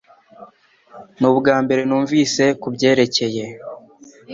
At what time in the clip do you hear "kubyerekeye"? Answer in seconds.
2.61-3.43